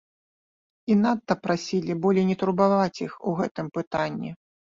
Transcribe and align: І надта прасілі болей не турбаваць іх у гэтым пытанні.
І 0.93 0.95
надта 1.01 1.33
прасілі 1.43 1.97
болей 2.07 2.25
не 2.31 2.37
турбаваць 2.43 3.01
іх 3.09 3.13
у 3.33 3.37
гэтым 3.43 3.67
пытанні. 3.79 4.31